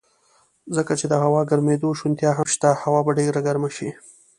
ځکه 0.75 0.93
چې 0.99 1.05
د 1.09 1.13
هوا 1.23 1.41
ګرمېدو 1.51 1.97
شونتیا 1.99 2.31
هم 2.37 2.47
شته، 2.53 2.69
هوا 2.83 3.01
به 3.05 3.11
ډېره 3.19 3.39
ګرمه 3.47 3.69
شي. 3.75 3.89